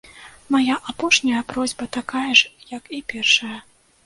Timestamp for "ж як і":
2.41-3.05